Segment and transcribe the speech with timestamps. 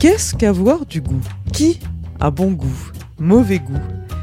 [0.00, 1.20] Qu'est-ce qu'avoir du goût?
[1.52, 1.78] Qui
[2.20, 2.90] a bon goût?
[3.18, 3.82] Mauvais goût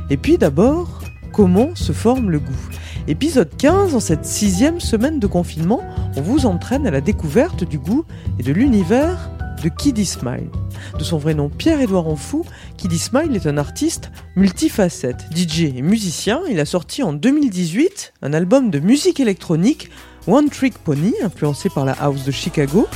[0.09, 2.67] Et puis d'abord, comment se forme le goût?
[3.08, 5.81] Épisode 15, en cette sixième semaine de confinement,
[6.16, 8.05] on vous entraîne à la découverte du goût
[8.40, 9.30] et de l'univers
[9.62, 10.50] de Kid Smile.
[10.98, 12.44] De son vrai nom Pierre-Édouard Enfou,
[12.78, 16.41] Kid Smile est un artiste multifacette, DJ et musicien.
[16.50, 19.91] Il a sorti en 2018 un album de musique électronique,
[20.25, 22.88] One Trick Pony, influencé par la house de Chicago.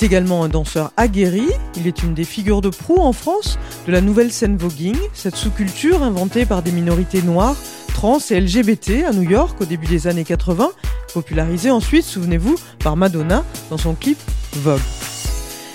[0.00, 1.46] C'est également un danseur aguerri.
[1.76, 5.36] Il est une des figures de proue en France de la nouvelle scène voguing, cette
[5.36, 7.54] sous-culture inventée par des minorités noires,
[7.92, 10.70] trans et LGBT à New York au début des années 80,
[11.12, 14.16] popularisée ensuite, souvenez-vous, par Madonna dans son clip
[14.54, 14.80] Vogue.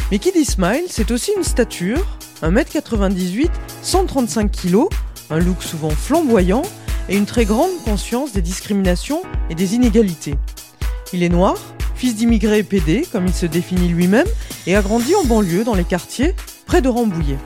[0.09, 3.51] Mais dit Smile, c'est aussi une stature, 1m98,
[3.83, 4.85] 135 kg,
[5.29, 6.63] un look souvent flamboyant
[7.09, 10.33] et une très grande conscience des discriminations et des inégalités.
[11.13, 11.57] Il est noir,
[11.95, 14.27] fils d'immigrés PD, comme il se définit lui-même,
[14.67, 17.37] et a grandi en banlieue dans les quartiers près de Rambouillet.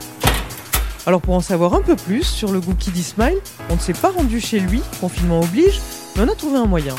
[1.06, 3.38] Alors pour en savoir un peu plus sur le goût Kid Smile,
[3.70, 5.80] on ne s'est pas rendu chez lui, confinement oblige,
[6.16, 6.94] mais on a trouvé un moyen.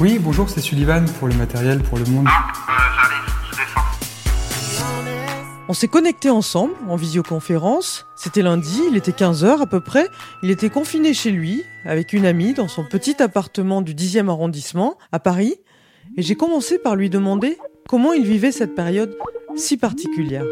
[0.00, 2.28] Oui, bonjour, c'est Sullivan pour le matériel, pour le monde.
[5.68, 8.06] On s'est connecté ensemble en visioconférence.
[8.14, 10.06] C'était lundi, il était 15h à peu près.
[10.42, 14.98] Il était confiné chez lui avec une amie dans son petit appartement du 10e arrondissement
[15.12, 15.56] à Paris.
[16.16, 17.56] Et j'ai commencé par lui demander
[17.88, 19.16] comment il vivait cette période
[19.56, 20.44] si particulière.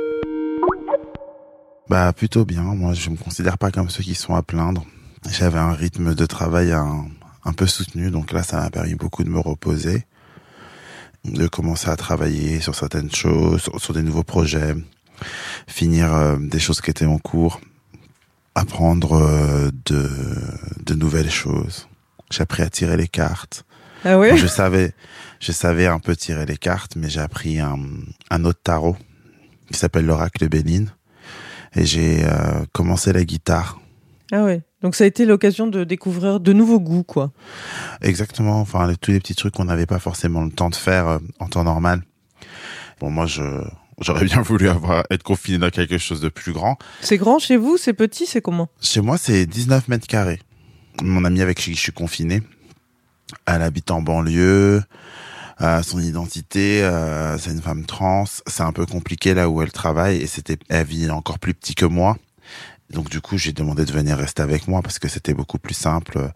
[1.88, 2.62] Bah plutôt bien.
[2.62, 4.84] Moi, je me considère pas comme ceux qui sont à plaindre.
[5.28, 7.06] J'avais un rythme de travail un,
[7.44, 10.06] un peu soutenu, donc là, ça m'a permis beaucoup de me reposer,
[11.24, 14.74] de commencer à travailler sur certaines choses, sur, des nouveaux projets,
[15.66, 17.60] finir euh, des choses qui étaient en cours,
[18.54, 20.08] apprendre euh, de,
[20.84, 21.88] de nouvelles choses.
[22.30, 23.64] J'ai appris à tirer les cartes.
[24.04, 24.28] Ah ouais?
[24.32, 24.92] Enfin, je savais,
[25.40, 27.78] je savais un peu tirer les cartes, mais j'ai appris un,
[28.30, 28.96] un autre tarot
[29.70, 30.86] qui s'appelle l'oracle Bénin.
[31.76, 33.78] Et j'ai euh, commencé la guitare.
[34.32, 34.62] Ah ouais.
[34.82, 37.30] Donc ça a été l'occasion de découvrir de nouveaux goûts, quoi.
[38.00, 38.60] Exactement.
[38.60, 41.18] Enfin, les- tous les petits trucs qu'on n'avait pas forcément le temps de faire euh,
[41.38, 42.02] en temps normal.
[43.00, 43.42] Bon, moi, je
[44.00, 46.78] j'aurais bien voulu avoir être confiné dans quelque chose de plus grand.
[47.02, 48.68] C'est grand chez vous, c'est petit, c'est comment?
[48.80, 50.40] Chez moi, c'est 19 mètres carrés.
[51.02, 52.42] Mon amie avec qui je suis confiné,
[53.46, 54.82] elle habite en banlieue.
[55.60, 58.24] Euh, son identité, euh, c'est une femme trans.
[58.46, 61.74] C'est un peu compliqué là où elle travaille et c'était, elle vit encore plus petit
[61.74, 62.16] que moi.
[62.90, 65.74] Donc du coup, j'ai demandé de venir rester avec moi parce que c'était beaucoup plus
[65.74, 66.28] simple euh,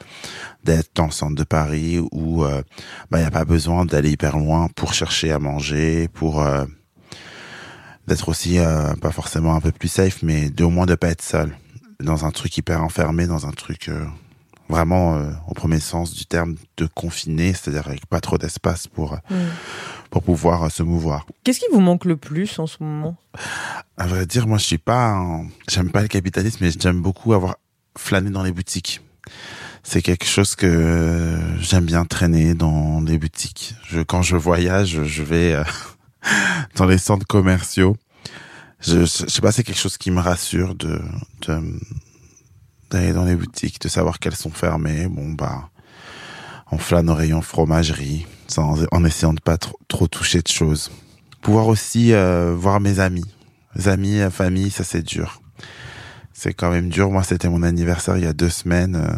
[0.62, 2.62] d'être dans le centre de Paris où euh,
[3.10, 6.64] bah y a pas besoin d'aller hyper loin pour chercher à manger, pour euh,
[8.06, 11.08] d'être aussi euh, pas forcément un peu plus safe, mais de, au moins de pas
[11.08, 11.56] être seul
[12.00, 14.04] dans un truc hyper enfermé, dans un truc euh,
[14.68, 19.14] vraiment euh, au premier sens du terme de confiné, c'est-à-dire avec pas trop d'espace pour
[19.14, 19.46] euh,
[20.10, 21.26] pour pouvoir euh, se mouvoir.
[21.44, 23.16] Qu'est-ce qui vous manque le plus en ce moment?
[23.96, 27.32] À vrai dire, moi je suis pas, un- j'aime pas le capitalisme, mais j'aime beaucoup
[27.34, 27.56] avoir
[27.96, 29.00] flâné dans les boutiques.
[29.82, 33.74] C'est quelque chose que j'aime bien traîner dans les boutiques.
[33.86, 35.64] Je, quand je voyage, je vais euh,
[36.76, 37.96] dans les centres commerciaux.
[38.80, 41.00] Je, je sais pas, c'est quelque chose qui me rassure de,
[41.46, 41.78] de
[42.94, 45.06] d'aller dans les boutiques, de savoir qu'elles sont fermées.
[45.08, 45.68] Bon bah,
[46.70, 50.90] on flâne au rayon fromagerie, sans, en essayant de pas trop, toucher de choses.
[51.42, 53.24] Pouvoir aussi euh, voir mes amis,
[53.84, 55.42] amis, famille, ça c'est dur.
[56.32, 57.10] C'est quand même dur.
[57.10, 58.96] Moi, c'était mon anniversaire il y a deux semaines.
[58.96, 59.16] euh,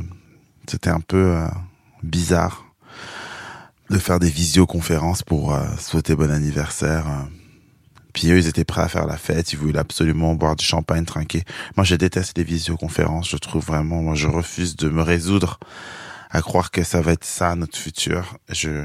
[0.69, 1.47] C'était un peu euh,
[2.03, 2.65] bizarre
[3.91, 7.07] de faire des visioconférences pour souhaiter bon anniversaire.
[8.17, 9.53] Puis eux, ils étaient prêts à faire la fête.
[9.53, 11.43] Ils voulaient absolument boire du champagne, trinquer.
[11.77, 13.29] Moi, je déteste les visioconférences.
[13.31, 15.61] Je trouve vraiment, moi, je refuse de me résoudre
[16.31, 18.39] à croire que ça va être ça notre futur.
[18.49, 18.85] Je,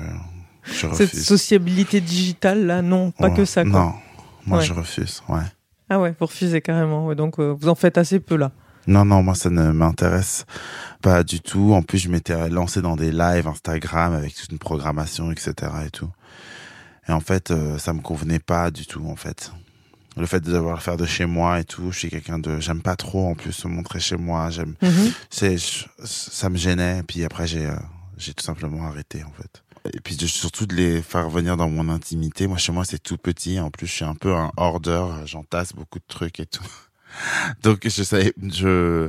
[0.66, 1.26] je Cette refuse.
[1.26, 3.36] sociabilité digitale, là, non, pas Ouais.
[3.38, 3.72] que ça, quoi.
[3.72, 3.94] Non,
[4.46, 4.66] moi, Ouais.
[4.66, 5.24] je refuse.
[5.30, 5.40] Ouais.
[5.90, 7.08] Ah ouais, vous refusez carrément.
[7.08, 8.52] ouais, donc euh, vous en faites assez peu là.
[8.88, 10.46] Non, non, moi, ça ne m'intéresse
[11.02, 11.74] pas du tout.
[11.74, 15.54] En plus, je m'étais lancé dans des lives Instagram avec toute une programmation, etc.
[15.86, 16.10] et tout.
[17.08, 19.52] Et en fait, euh, ça me convenait pas du tout, en fait.
[20.18, 21.90] le fait de devoir le faire de chez moi et tout.
[21.92, 24.50] Je suis quelqu'un de, j'aime pas trop en plus se montrer chez moi.
[24.50, 25.12] J'aime, Mhm.
[25.30, 25.56] c'est,
[26.04, 27.02] ça me gênait.
[27.08, 27.76] Puis après, j'ai, euh,
[28.18, 29.64] j'ai tout simplement arrêté en fait.
[29.94, 32.46] Et puis de- surtout de les faire venir dans mon intimité.
[32.46, 33.60] Moi, chez moi, c'est tout petit.
[33.62, 35.06] En plus, je suis un peu un hoarder.
[35.26, 36.62] J'entasse beaucoup de trucs et tout.
[37.64, 39.08] Donc, je savais, je.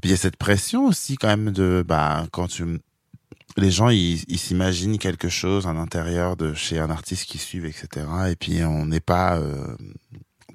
[0.00, 2.64] Puis il y a cette pression aussi quand même de, bah, quand tu,
[3.56, 7.66] les gens ils ils s'imaginent quelque chose à l'intérieur de chez un artiste qui suivent,
[7.66, 8.06] etc.
[8.30, 9.76] Et puis on n'est pas euh,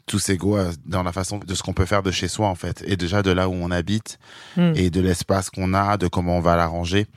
[0.06, 2.56] tous égaux à- dans la façon de ce qu'on peut faire de chez soi en
[2.56, 4.20] fait, et déjà de là où on habite
[4.56, 4.74] Mm.
[4.76, 7.08] et de l'espace qu'on a, de comment on va l'arranger.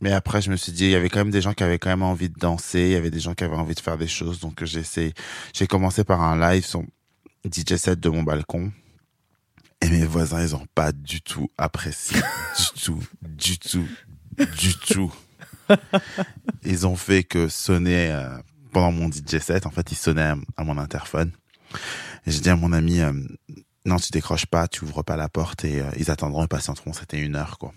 [0.00, 1.78] Mais après, je me suis dit, il y avait quand même des gens qui avaient
[1.78, 3.98] quand même envie de danser, il y avait des gens qui avaient envie de faire
[3.98, 4.40] des choses.
[4.40, 5.12] Donc j'ai essayé,
[5.54, 6.82] j'ai commencé par un live sur
[7.44, 8.72] DJ set de mon balcon.
[9.80, 12.16] Et mes voisins, ils ont pas du tout apprécié.
[12.56, 13.86] du tout, du tout,
[14.38, 15.12] du tout.
[16.64, 18.28] Ils ont fait que sonner euh,
[18.72, 19.66] pendant mon DJ set.
[19.66, 21.30] En fait, ils sonnaient à, à mon interphone.
[22.26, 23.12] J'ai dit à mon ami, euh,
[23.84, 26.92] non, tu décroches pas, tu ouvres pas la porte et euh, ils attendront et patienteront.
[26.92, 27.72] C'était une heure, quoi.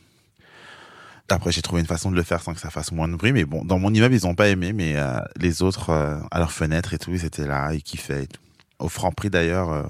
[1.29, 3.31] Après, j'ai trouvé une façon de le faire sans que ça fasse moins de bruit.
[3.31, 4.95] Mais bon, dans mon immeuble, ils ont pas aimé, mais
[5.37, 5.89] les autres,
[6.29, 8.25] à leur fenêtre et tout, ils étaient là, ils kiffaient.
[8.25, 8.41] Et tout.
[8.77, 9.89] Au franc prix d'ailleurs,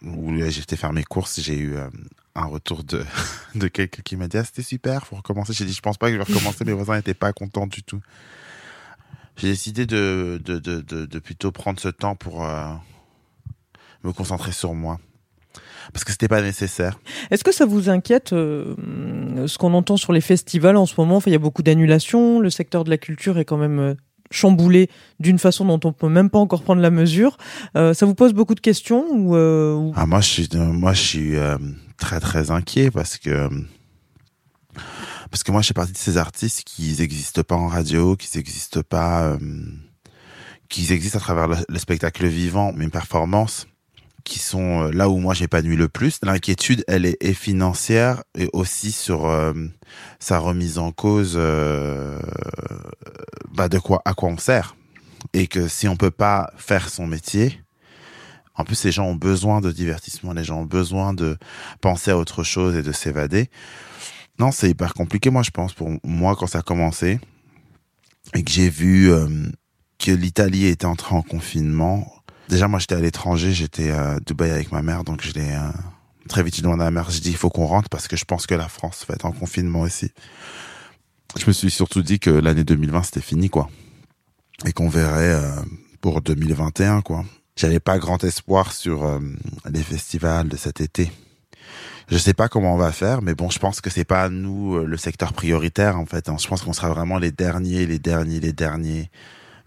[0.00, 1.76] où j'étais faire mes courses, j'ai eu
[2.36, 3.02] un retour de,
[3.54, 5.52] de quelqu'un qui m'a dit ah, c'était super, faut recommencer.
[5.52, 6.64] J'ai dit je pense pas que je vais recommencer.
[6.64, 8.00] Mes voisins n'étaient pas contents du tout.
[9.36, 12.72] J'ai décidé de, de, de, de, de plutôt prendre ce temps pour euh,
[14.04, 14.98] me concentrer sur moi.
[15.92, 16.98] Parce que c'était pas nécessaire.
[17.30, 18.74] Est-ce que ça vous inquiète euh,
[19.46, 21.16] ce qu'on entend sur les festivals en ce moment?
[21.16, 23.94] Enfin, Il y a beaucoup d'annulations, le secteur de la culture est quand même euh,
[24.30, 24.90] chamboulé
[25.20, 27.36] d'une façon dont on peut même pas encore prendre la mesure.
[27.76, 31.00] Euh, ça vous pose beaucoup de questions ou, ou- Ah, moi, je suis, moi, je
[31.02, 31.36] suis
[31.96, 33.48] très, très inquiet parce que
[35.30, 38.36] parce que moi, je fais partie de ces artistes qui n'existent pas en radio, qui
[38.36, 39.38] n'existent pas, euh,
[40.68, 43.66] qui existent à travers le, le spectacle vivant, mes performances,
[44.24, 46.18] qui sont euh, là où moi j'épanouis le plus.
[46.22, 49.52] L'inquiétude, elle est, financière et aussi sur euh,
[50.20, 51.36] sa remise en cause,
[53.52, 54.76] bah, de quoi, à quoi on sert,
[55.32, 57.60] et que si on peut pas faire son métier.
[58.56, 61.36] En plus, les gens ont besoin de divertissement, les gens ont besoin de
[61.80, 63.50] penser à autre chose et de s'évader.
[64.38, 67.20] Non, c'est hyper compliqué, moi, je pense, pour moi, quand ça a commencé,
[68.34, 69.28] et que j'ai vu euh,
[69.98, 72.12] que l'Italie était entrée en confinement.
[72.48, 75.70] Déjà, moi, j'étais à l'étranger, j'étais à Dubaï avec ma mère, donc je l'ai euh,
[76.28, 78.24] très vite demandé à ma mère, je dis, il faut qu'on rentre parce que je
[78.24, 80.10] pense que la France va être en confinement aussi.
[81.38, 83.68] Je me suis surtout dit que l'année 2020, c'était fini, quoi.
[84.64, 85.62] Et qu'on verrait euh,
[86.00, 87.24] pour 2021, quoi.
[87.56, 89.18] J'avais pas grand espoir sur euh,
[89.70, 91.10] les festivals de cet été.
[92.08, 94.28] Je sais pas comment on va faire, mais bon, je pense que c'est pas à
[94.28, 96.28] nous euh, le secteur prioritaire en fait.
[96.28, 96.36] hein.
[96.40, 99.10] Je pense qu'on sera vraiment les derniers, les derniers, les derniers,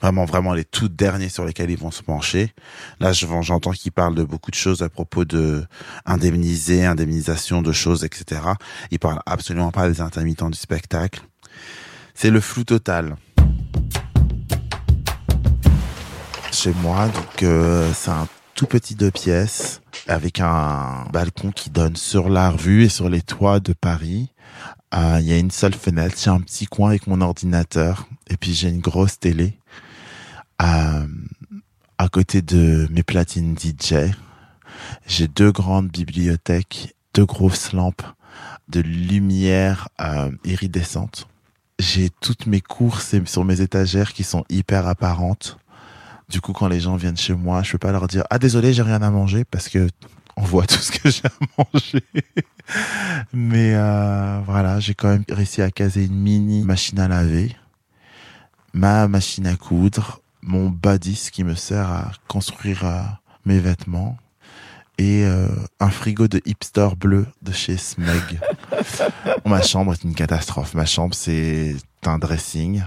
[0.01, 2.53] vraiment vraiment les tout derniers sur lesquels ils vont se pencher.
[3.01, 5.65] Là, je- j'entends qu'ils parlent de beaucoup de choses à propos de
[6.05, 8.41] indemniser, indemnisation de choses, etc.
[8.91, 11.21] Ils parlent absolument pas des intermittents du spectacle.
[12.13, 13.15] C'est le flou total.
[16.59, 17.07] Chez moi.
[17.07, 22.49] Donc euh, c'est un tout petit deux pièces avec un balcon qui donne sur la
[22.49, 24.33] rue et sur les toits de Paris.
[24.93, 28.35] Euh, Il y a une seule fenêtre, j'ai un petit coin avec mon ordinateur et
[28.35, 29.57] puis j'ai une grosse télé
[30.61, 31.07] Euh,
[31.97, 34.11] à côté de mes platines DJ.
[35.07, 38.03] J'ai deux grandes bibliothèques, deux grosses lampes
[38.67, 41.29] de lumière euh, iridescente.
[41.79, 45.57] J'ai toutes mes courses sur mes étagères qui sont hyper apparentes.
[46.29, 48.73] Du coup, quand les gens viennent chez moi, je peux pas leur dire ah désolé,
[48.73, 49.87] j'ai rien à manger parce que
[50.35, 52.03] on voit tout ce que j'ai à manger.
[53.33, 57.55] Mais euh, voilà, j'ai quand même réussi à caser une mini machine à laver,
[58.73, 63.01] ma machine à coudre, mon badis qui me sert à construire euh,
[63.45, 64.17] mes vêtements
[64.97, 65.47] et euh,
[65.79, 68.39] un frigo de hipster bleu de chez Smeg.
[69.45, 70.73] ma chambre est une catastrophe.
[70.73, 72.83] Ma chambre, c'est un dressing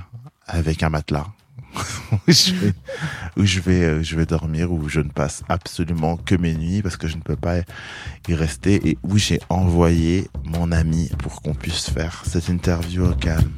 [0.46, 1.26] avec un matelas
[2.12, 2.72] où je vais,
[3.36, 6.82] où je vais, euh, je vais dormir, où je ne passe absolument que mes nuits
[6.82, 7.58] parce que je ne peux pas
[8.28, 13.14] y rester et où j'ai envoyé mon ami pour qu'on puisse faire cette interview au
[13.14, 13.50] calme.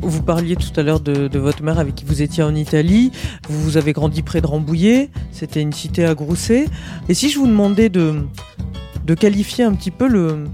[0.00, 3.12] Vous parliez tout à l'heure de, votre mère avec qui vous étiez en Italie.
[3.48, 5.10] Vous, avez grandi près de Rambouillet.
[5.32, 6.66] C'était une cité à Grousset.
[7.10, 8.24] Et si je vous demandais de,
[9.18, 10.44] qualifier un petit peu le.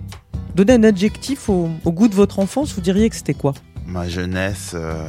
[0.56, 3.54] donner un adjectif au goût de votre enfance, vous diriez que c'était quoi?
[3.86, 5.08] Ma jeunesse euh,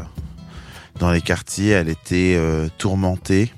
[1.00, 3.52] dans les quartiers, elle était euh, tourmentée,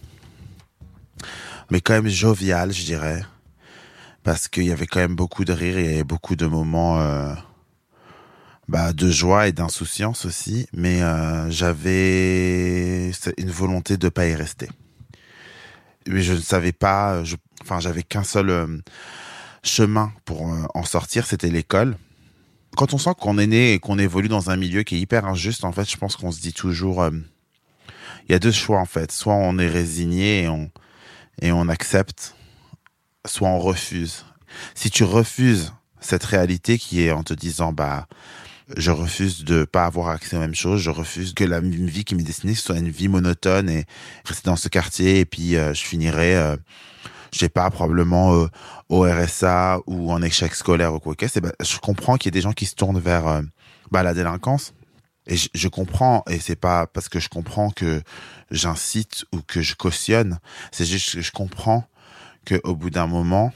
[1.70, 3.24] mais quand même joviale, je dirais,
[4.24, 7.34] parce qu'il y avait quand même beaucoup de rire et beaucoup de moments, euh,
[8.68, 14.70] bah, de joie et d'insouciance aussi, mais euh, j'avais une volonté de pas y rester.
[16.08, 18.68] Mais je ne savais pas, je, enfin, j'avais qu'un seul euh,
[19.64, 21.98] chemin pour euh, en sortir, c'était l'école.
[22.78, 25.26] Quand on sent qu'on est né et qu'on évolue dans un milieu qui est hyper
[25.26, 27.10] injuste, en fait, je pense qu'on se dit toujours, euh,
[28.30, 29.12] il y a deux choix en fait.
[29.12, 30.48] Soit on est résigné
[31.42, 32.36] et on accepte,
[33.26, 34.26] soit on refuse.
[34.76, 38.08] Si tu refuses cette réalité qui est en te disant, bah,
[38.76, 42.14] je refuse de pas avoir accès aux mêmes choses, je refuse que la vie qui
[42.14, 43.86] m'est destinée soit une vie monotone et
[44.24, 46.58] rester dans ce quartier et puis euh, je finirai euh,
[47.34, 48.48] je sais pas probablement euh,
[48.90, 52.30] au RSA ou en échec scolaire ou quoi que c'est bah, je comprends qu'il y
[52.30, 53.42] ait des gens qui se tournent vers euh,
[53.92, 54.74] bah, la délinquance
[55.30, 58.02] et je, comprends et c'est pas parce que je comprends que
[58.50, 60.40] j'incite ou que je cautionne
[60.72, 61.84] c'est juste que je comprends
[62.46, 63.52] que au bout d'un moment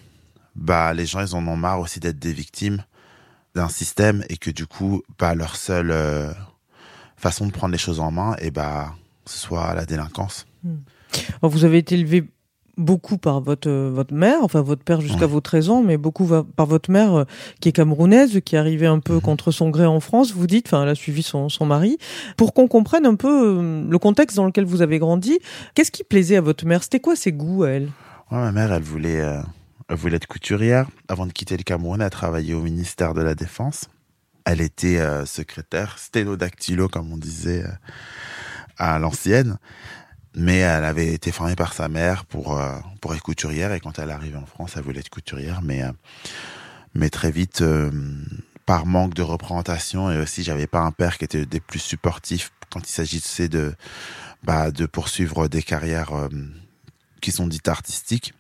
[0.56, 2.84] bah les gens ils en ont marre aussi d'être des victimes
[3.56, 6.32] d'un système et que du coup, bah, leur seule euh,
[7.18, 10.46] façon de prendre les choses en main, et bah, ce soit la délinquance.
[11.42, 12.30] Alors, vous avez été élevé
[12.82, 15.28] beaucoup par votre euh, votre mère, enfin votre père jusqu'à Ouais.
[15.28, 17.24] vos 13 ans, mais beaucoup par votre mère euh,
[17.60, 19.22] qui est camerounaise, qui est arrivée un peu Mhm.
[19.22, 20.34] contre son gré en France.
[20.34, 21.98] Vous dites, enfin, elle a suivi son, son mari.
[22.38, 25.40] Pour qu'on comprenne un peu euh, le contexte dans lequel vous avez grandi,
[25.76, 26.84] qu'est-ce qui plaisait à votre mère?
[26.84, 27.90] C'était quoi ses goûts à elle?
[28.32, 29.42] Ouais, ma mère, elle voulait, euh,
[29.90, 30.88] elle voulait être couturière.
[31.08, 33.86] Avant de quitter le Cameroun, elle a travaillé au ministère de la Défense.
[34.46, 37.64] Elle était secrétaire sténodactylo, comme on disait
[38.78, 39.58] à l'ancienne.
[40.36, 43.74] Mais elle avait été formée par sa mère pour, euh, pour être couturière.
[43.74, 45.62] Et quand elle arrivait en France, elle voulait être couturière.
[45.62, 45.92] Mais, euh,
[46.96, 47.92] mais très vite, euh,
[48.66, 52.52] par manque de représentation, et aussi, j'avais pas un père qui était des plus supportifs
[52.72, 53.74] quand il s'agissait de,
[54.44, 56.30] bah, de poursuivre des carrières euh,
[57.22, 58.34] qui sont dites artistiques.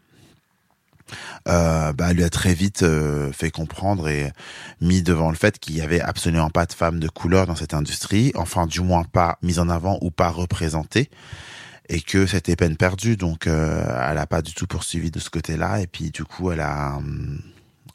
[1.48, 4.31] Euh, bah, lui a très vite euh, fait comprendre et
[4.79, 7.74] mis devant le fait qu'il y avait absolument pas de femmes de couleur dans cette
[7.74, 11.10] industrie, enfin du moins pas mise en avant ou pas représentée,
[11.91, 13.17] et que c'était peine perdue.
[13.17, 16.51] Donc euh, elle a pas du tout poursuivi de ce côté-là, et puis du coup
[16.51, 17.39] elle a hum,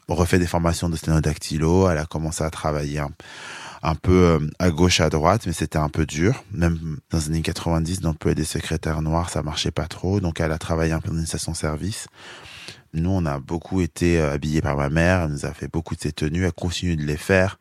[0.07, 5.01] refait des formations de sténodactylo, elle a commencé à travailler un, peu euh, à gauche
[5.01, 6.45] à droite, mais c'était un peu dur.
[6.53, 10.53] Même dans les années 90, d'employer des secrétaires noirs, ça marchait pas trop, donc elle
[10.53, 12.07] a travaillé un peu dans une station-service.
[12.93, 15.25] Nous, on a beaucoup été euh, habillés par ma mère.
[15.25, 16.47] Elle nous a fait beaucoup de ses tenues.
[16.47, 17.59] Elle continue de les faire.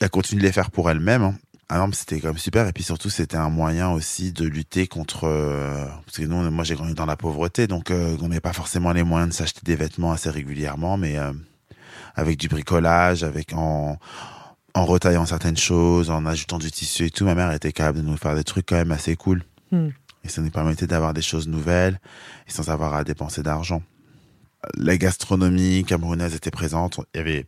[0.00, 1.22] Elle continue de les faire pour elle-même.
[1.22, 1.34] hein.
[1.68, 2.68] Ah non, mais c'était quand même super.
[2.68, 5.24] Et puis surtout, c'était un moyen aussi de lutter contre.
[5.24, 8.52] euh, parce que nous, moi, j'ai grandi dans la pauvreté, donc euh, on n'avait pas
[8.52, 11.32] forcément les moyens de s'acheter des vêtements assez régulièrement, mais euh,
[12.14, 13.98] avec du bricolage, avec en
[14.74, 18.04] en retaillant certaines choses, en ajoutant du tissu et tout, ma mère était capable de
[18.04, 19.42] nous faire des trucs quand même assez cool.
[19.72, 19.88] Hmm.
[20.22, 21.98] Et ça nous permettait d'avoir des choses nouvelles
[22.46, 23.80] et sans avoir à dépenser d'argent
[24.74, 27.00] la gastronomie camerounaise était présente.
[27.14, 27.46] Il y avait,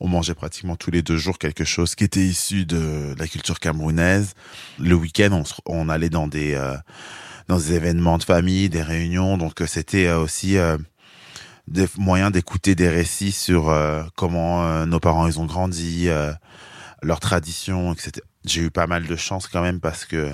[0.00, 3.58] on mangeait pratiquement tous les deux jours quelque chose qui était issu de la culture
[3.60, 4.34] camerounaise.
[4.78, 6.76] Le week-end, on, allait dans des, euh,
[7.48, 9.38] dans des événements de famille, des réunions.
[9.38, 10.56] Donc, euh, c'était euh, aussi
[11.66, 13.74] des moyens d'écouter des récits sur
[14.14, 16.08] comment nos parents ils ont grandi,
[17.02, 18.12] leurs traditions, etc.
[18.44, 20.30] J'ai eu pas mal de chance quand même parce que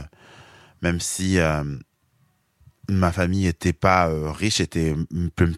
[0.82, 1.38] même si
[2.90, 4.94] ma famille était pas riche, était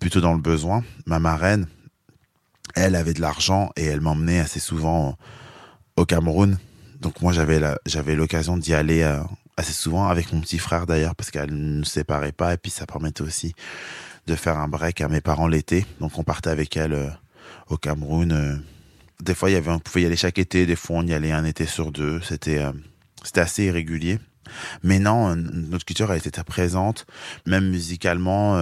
[0.00, 0.84] plutôt dans le besoin.
[1.06, 1.66] Ma marraine,
[2.75, 5.16] elle avait de l'argent et elle m'emmenait assez souvent
[5.97, 6.59] au Cameroun.
[7.00, 9.21] Donc moi j'avais j'avais l'occasion d'y aller euh,
[9.57, 12.71] assez souvent avec mon petit frère d'ailleurs parce qu'elle ne nous séparait pas et puis
[12.71, 13.54] ça permettait aussi
[14.26, 15.87] de faire un break à mes parents l'été.
[16.00, 17.11] Donc on partait avec elle euh,
[17.69, 18.33] au Cameroun.
[18.33, 18.57] euh.
[19.23, 21.14] Des fois il y avait on pouvait y aller chaque été, des fois on y
[21.14, 22.21] allait un été sur deux.
[22.23, 22.64] C'était
[23.23, 24.19] c'était assez irrégulier.
[24.83, 27.07] Mais non, notre culture a été très présente,
[27.47, 28.59] même musicalement.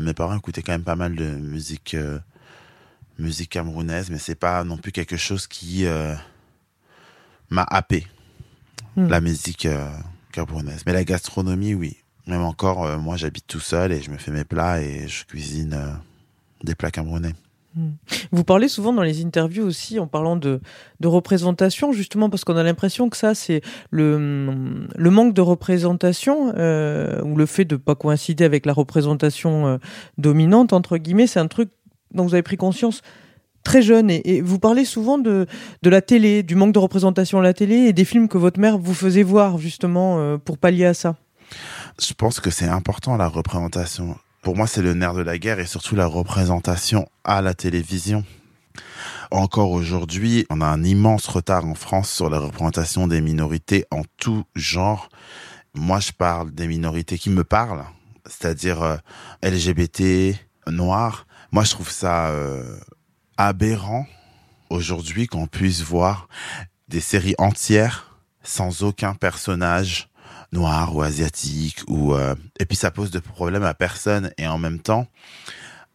[0.00, 1.94] mes parents écoutaient quand même pas mal de musique,
[3.18, 6.14] musique camerounaise, mais c'est pas non plus quelque chose qui euh,
[7.50, 8.06] m'a happé
[8.96, 9.08] Hmm.
[9.08, 9.90] la musique euh,
[10.32, 10.82] camerounaise.
[10.86, 11.98] Mais la gastronomie, oui.
[12.26, 15.26] Même encore, euh, moi, j'habite tout seul et je me fais mes plats et je
[15.26, 15.78] cuisine
[16.64, 17.34] des plats camerounais.
[18.32, 20.62] Vous parlez souvent dans les interviews aussi en parlant de,
[21.00, 26.54] de représentation, justement parce qu'on a l'impression que ça, c'est le, le manque de représentation
[26.54, 29.78] ou le fait de pas coïncider avec la représentation
[30.16, 31.68] dominante, entre guillemets, c'est un truc
[32.16, 33.02] dont vous avez pris conscience
[33.66, 34.10] très jeune.
[34.10, 35.46] Et, vous parlez souvent de,
[35.82, 38.60] de la télé, du manque de représentation à la télé et des films que votre
[38.60, 41.16] mère vous faisait voir, justement, euh, pour pallier à ça.
[42.00, 44.16] Je pense que c'est important la représentation.
[44.42, 48.24] Pour moi, c'est le nerf de la guerre et surtout la représentation à la télévision.
[49.32, 54.02] Encore aujourd'hui, on a un immense retard en France sur la représentation des minorités en
[54.18, 55.08] tout genre.
[55.74, 57.84] Moi, je parle des minorités qui me parlent,
[58.24, 58.96] c'est-à-dire euh,
[59.42, 60.36] LGBT,
[60.68, 61.26] noirs.
[61.52, 62.78] Moi, je trouve ça euh,
[63.36, 64.06] aberrant
[64.70, 66.28] aujourd'hui qu'on puisse voir
[66.88, 70.08] des séries entières sans aucun personnage
[70.52, 74.58] noir ou asiatique ou euh, et puis ça pose de problème à personne et en
[74.58, 75.06] même temps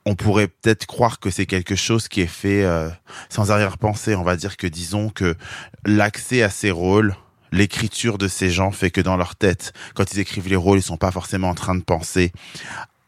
[0.05, 2.89] on pourrait peut-être croire que c'est quelque chose qui est fait euh,
[3.29, 4.15] sans arrière-pensée.
[4.15, 5.35] On va dire que disons que
[5.85, 7.15] l'accès à ces rôles,
[7.51, 10.83] l'écriture de ces gens fait que dans leur tête, quand ils écrivent les rôles, ils
[10.83, 12.31] sont pas forcément en train de penser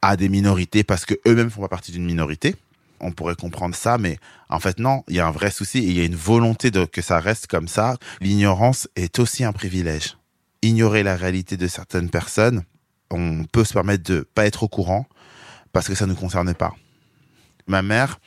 [0.03, 2.55] à des minorités parce que eux-mêmes font pas partie d'une minorité.
[2.99, 4.17] On pourrait comprendre ça, mais
[4.49, 6.71] en fait non, il y a un vrai souci et il y a une volonté
[6.71, 7.97] de que ça reste comme ça.
[8.21, 10.17] L'ignorance est aussi un privilège.
[10.61, 12.63] Ignorer la réalité de certaines personnes,
[13.11, 15.07] on peut se permettre de pas être au courant
[15.71, 16.73] parce que ça ne nous concerne pas
[17.67, 18.19] ma mère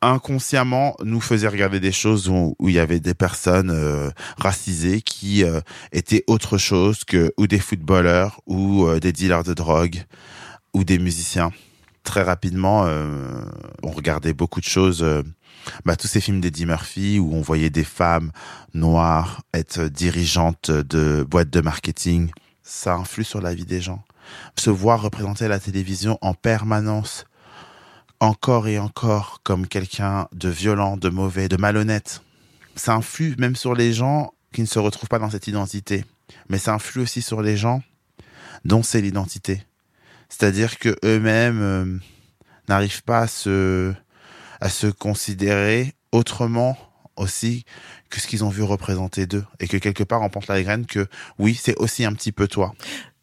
[0.00, 5.42] inconsciemment nous faisait regarder des choses où, il y avait des personnes euh, racisées qui
[5.42, 10.04] euh, étaient autre chose que ou des footballeurs ou euh, des dealers de drogue
[10.74, 11.50] ou des musiciens.
[12.04, 12.86] Très rapidement,
[13.82, 15.04] on regardait beaucoup de choses.
[15.84, 18.32] Bah, tous ces films d'Eddie Murphy où on voyait des femmes
[18.74, 22.30] noires être dirigeantes de boîtes de marketing,
[22.62, 24.02] ça influe sur la vie des gens.
[24.56, 27.24] Se voir représenter la télévision en permanence
[28.20, 32.22] encore et encore comme quelqu'un de violent, de mauvais, de malhonnête.
[32.74, 36.04] Ça influe même sur les gens qui ne se retrouvent pas dans cette identité.
[36.48, 37.82] Mais ça influe aussi sur les gens
[38.64, 39.62] dont c'est l'identité.
[40.28, 41.98] C'est-à-dire que eux-mêmes euh,
[42.68, 43.92] n'arrivent pas à se,
[44.60, 46.76] à se considérer autrement
[47.16, 47.64] aussi
[48.10, 49.44] que ce qu'ils ont vu représenter d'eux.
[49.60, 51.06] Et que quelque part, on pense la graine que
[51.38, 52.74] oui, c'est aussi un petit peu toi.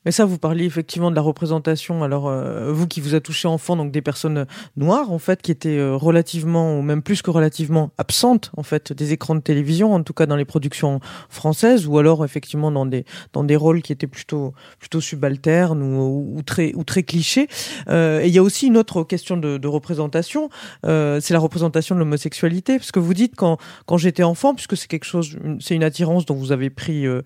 [0.06, 2.04] Mais ça, vous parliez effectivement de la représentation.
[2.04, 4.46] Alors, euh, vous qui vous a touché enfant, donc des personnes
[4.78, 8.94] noires, en fait, qui étaient euh, relativement, ou même plus que relativement absentes, en fait,
[8.94, 12.86] des écrans de télévision, en tout cas dans les productions françaises, ou alors effectivement dans
[12.86, 17.48] des dans des rôles qui étaient plutôt plutôt subalternes ou, ou très ou très clichés.
[17.90, 20.50] Euh, et il y a aussi une autre question de, de représentation,
[20.86, 24.78] euh, c'est la représentation de l'homosexualité, parce que vous dites quand quand j'étais enfant, puisque
[24.78, 27.22] c'est quelque chose, c'est une attirance dont vous avez pris euh,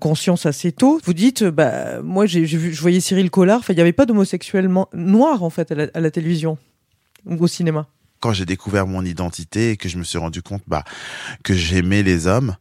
[0.00, 1.00] conscience assez tôt.
[1.04, 3.62] Vous dites, bah j'ai vu, je voyais Cyril Collard.
[3.68, 6.56] il n'y avait pas d'homosexuel noir en fait à la, télévision
[7.26, 7.88] ou au cinéma.
[8.20, 10.84] Quand j'ai découvert mon identité et que je me suis rendu compte bah,
[11.44, 12.56] que j'aimais les hommes,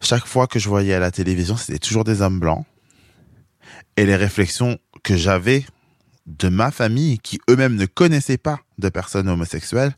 [0.00, 2.64] chaque fois que je voyais à la télévision, c'était toujours des hommes blancs.
[3.96, 5.66] Et les réflexions que j'avais
[6.26, 9.94] de ma famille, qui eux-mêmes ne connaissaient pas de personnes homosexuelles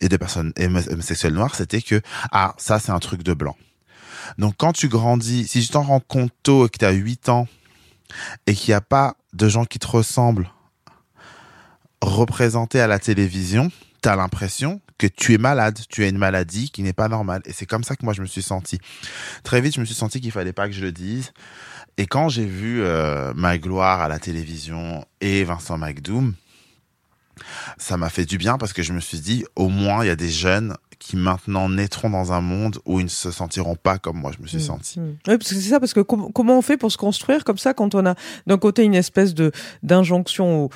[0.00, 2.00] et de personnes homosexuelles noires, c'était que,
[2.32, 3.56] ah, ça c'est un truc de blanc.
[4.38, 7.28] Donc quand tu grandis, si tu t'en rends compte tôt et que tu as 8
[7.30, 7.48] ans
[8.46, 10.50] et qu'il n'y a pas de gens qui te ressemblent
[12.02, 13.70] représentés à la télévision,
[14.02, 17.42] tu as l'impression que tu es malade, tu as une maladie qui n'est pas normale.
[17.44, 18.78] Et c'est comme ça que moi je me suis senti.
[19.44, 21.32] Très vite, je me suis senti qu'il fallait pas que je le dise.
[21.96, 26.34] Et quand j'ai vu euh, Magloire à la télévision et Vincent McDoom,
[27.78, 30.10] ça m'a fait du bien parce que je me suis dit, au moins, il y
[30.10, 33.98] a des jeunes qui maintenant naîtront dans un monde où ils ne se sentiront pas
[33.98, 35.00] comme moi je me suis mmh, senti.
[35.00, 35.16] Mmh.
[35.26, 37.74] Oui, parce que c'est ça, parce que comment on fait pour se construire comme ça
[37.74, 38.14] quand on a
[38.46, 39.50] d'un côté une espèce de
[39.82, 40.70] d'injonction au,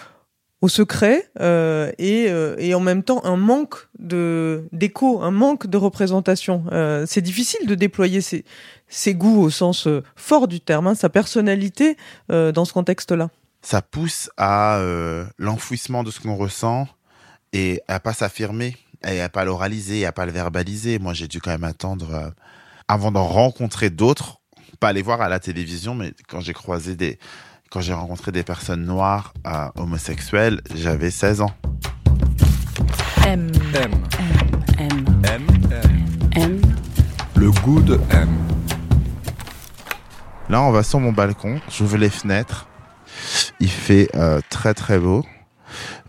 [0.62, 5.66] au, secret euh, et, euh, et en même temps un manque de d'écho, un manque
[5.66, 6.64] de représentation.
[6.72, 8.46] Euh, c'est difficile de déployer ses,
[8.88, 11.96] ses goûts au sens fort du terme, hein, sa personnalité
[12.28, 13.28] dans ce contexte-là.
[13.60, 14.80] Ça pousse à
[15.38, 16.88] l'enfouissement de ce qu'on ressent
[17.52, 20.98] et à pas s'affirmer et à pas l'oraliser, à pas le verbaliser.
[20.98, 22.30] Moi, j'ai dû quand même attendre euh,
[22.88, 24.40] avant d'en rencontrer d'autres,
[24.80, 27.18] pas les voir à la télévision, mais quand j'ai croisé des,
[27.70, 31.52] quand j'ai rencontré des personnes noires euh, homosexuelles, j'avais 16 ans.
[33.26, 33.50] M.
[33.74, 33.92] M.
[34.78, 35.04] M.
[35.24, 35.46] M.
[36.36, 36.60] M.
[37.36, 38.28] Le goût de M.
[40.48, 41.60] Là, on va sur mon balcon.
[41.70, 42.68] J'ouvre les fenêtres.
[43.60, 45.24] Il fait euh, très très beau.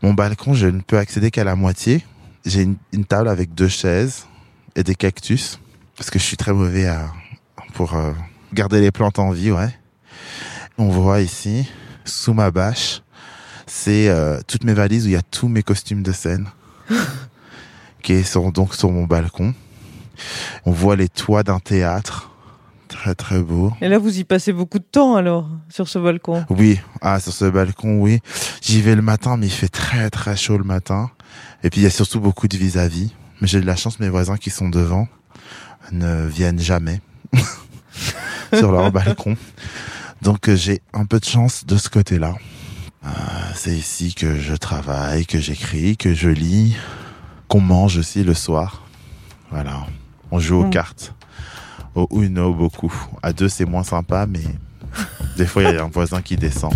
[0.02, 2.04] Mon balcon, je ne peux accéder qu'à la moitié
[2.46, 4.28] j'ai une, table avec deux chaises
[4.76, 5.60] et des cactus
[5.98, 7.12] parce que je suis très mauvais à,
[7.74, 8.12] pour euh,
[8.54, 9.74] garder les plantes en vie, ouais.
[10.78, 11.70] On voit ici,
[12.04, 13.02] sous ma bâche,
[13.66, 16.48] c'est euh, toutes mes valises où il y a tous mes costumes de scène
[18.04, 19.54] qui sont donc sur mon balcon.
[20.66, 22.32] On voit les toits d'un théâtre.
[22.88, 23.74] Très très beau.
[23.82, 26.46] Et là, vous y passez beaucoup de temps alors sur ce balcon?
[26.50, 28.20] Oui, ah sur ce balcon, oui.
[28.62, 31.10] J'y vais le matin, mais il fait très très chaud le matin.
[31.66, 33.12] Et puis il y a surtout beaucoup de vis-à-vis.
[33.42, 35.08] Mais j'ai de la chance, mes voisins qui sont devant
[35.92, 37.02] ne viennent jamais
[38.54, 39.36] sur leur balcon.
[40.22, 42.36] Donc euh, j'ai un peu de chance de ce côté-là.
[43.04, 43.10] Euh,
[43.56, 46.76] c'est ici que je travaille, que j'écris, que je lis,
[47.48, 48.84] qu'on mange aussi le soir.
[49.50, 49.88] Voilà.
[50.30, 50.72] On joue aux mm.
[50.72, 51.16] cartes.
[51.96, 52.94] Au Uno beaucoup.
[53.24, 54.44] À deux c'est moins sympa, mais
[55.38, 56.76] des fois il y a un voisin qui descend.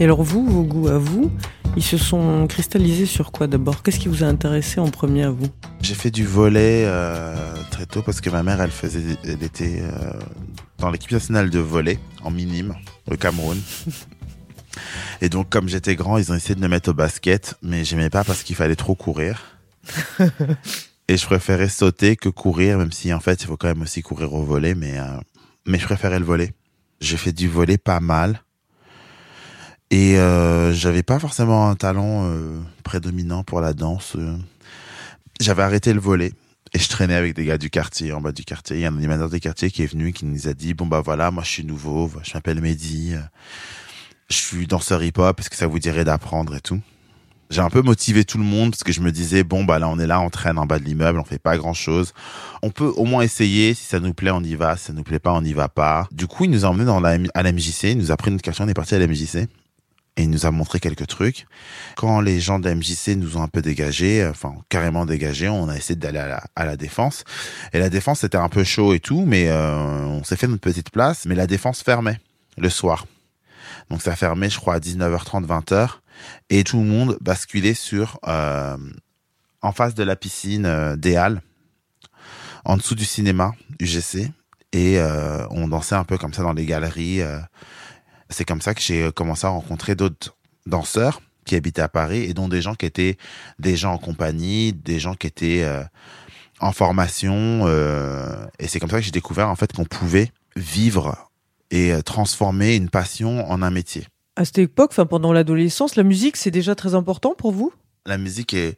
[0.00, 1.30] Et alors vous, vos goûts à vous,
[1.76, 3.82] ils se sont cristallisés sur quoi d'abord?
[3.82, 5.48] Qu'est-ce qui vous a intéressé en premier à vous?
[5.82, 9.82] J'ai fait du volet euh, très tôt parce que ma mère, elle faisait, elle était
[9.82, 10.12] euh,
[10.78, 12.74] dans l'équipe nationale de volet en minime
[13.10, 13.60] au Cameroun.
[15.20, 18.08] Et donc, comme j'étais grand, ils ont essayé de me mettre au basket, mais j'aimais
[18.08, 19.58] pas parce qu'il fallait trop courir.
[21.08, 24.00] Et je préférais sauter que courir, même si en fait, il faut quand même aussi
[24.00, 25.20] courir au volet, mais euh,
[25.66, 26.54] mais je préférais le volet.
[27.02, 28.40] J'ai fait du volet pas mal.
[29.90, 34.14] Et euh, j'avais pas forcément un talent euh, prédominant pour la danse.
[34.16, 34.36] euh.
[35.40, 36.32] J'avais arrêté le volet
[36.72, 38.76] et je traînais avec des gars du quartier, en bas du quartier.
[38.76, 40.86] Il y a un animateur du quartier qui est venu, qui nous a dit bon
[40.86, 43.20] bah voilà, moi je suis nouveau, je m'appelle Mehdi, euh,
[44.28, 46.80] je suis danseur hip-hop, est-ce que ça vous dirait d'apprendre et tout?
[47.48, 49.88] J'ai un peu motivé tout le monde parce que je me disais bon bah là
[49.88, 52.12] on est là, on traîne en bas de l'immeuble, on fait pas grand chose.
[52.62, 55.02] On peut au moins essayer, si ça nous plaît on y va, si ça nous
[55.02, 56.06] plaît pas on n'y va pas.
[56.12, 58.30] Du coup il nous a emmenés dans la, à la MJC, il nous a pris
[58.30, 59.48] notre quartier, on est parti à la MJC
[60.16, 61.46] et il nous a montré quelques trucs.
[61.96, 62.70] Quand les gens de
[63.14, 66.44] nous ont un peu dégagés, euh, enfin carrément dégagés, on a essayé d'aller à la,
[66.56, 67.24] à la défense.
[67.72, 70.62] Et la défense c'était un peu chaud et tout, mais euh, on s'est fait notre
[70.62, 71.26] petite place.
[71.26, 72.20] Mais la défense fermait
[72.58, 73.06] le soir.
[73.90, 75.88] Donc ça fermait, je crois, à 19h30, 20h.
[76.48, 78.76] Et tout le monde basculait sur, euh,
[79.62, 81.42] en face de la piscine euh, des Halles,
[82.64, 84.30] en dessous du cinéma UGC.
[84.72, 87.22] Et euh, on dansait un peu comme ça dans les galeries.
[88.30, 88.34] Euh.
[88.34, 92.34] C'est comme ça que j'ai commencé à rencontrer d'autres danseurs qui habitaient à Paris et
[92.34, 93.16] dont des gens qui étaient
[93.58, 95.82] des gens en compagnie, des gens qui étaient euh,
[96.60, 97.62] en formation.
[97.66, 101.30] euh, et c'est comme ça que j'ai découvert en fait qu'on pouvait vivre
[101.70, 104.06] et euh, transformer une passion en un métier.
[104.36, 107.72] À cette époque, enfin pendant l'adolescence, la musique c'est déjà très important pour vous?
[108.06, 108.76] La musique est